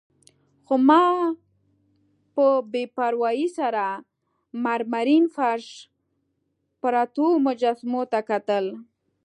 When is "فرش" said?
5.35-5.67